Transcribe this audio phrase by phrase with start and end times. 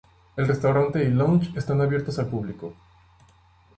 [0.35, 2.73] El restaurante y lounge están abiertos al público.